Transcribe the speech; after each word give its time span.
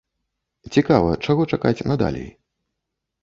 Цікава, 0.77 1.11
чаго 1.27 1.41
чакаць 1.57 1.85
надалей. 1.91 2.27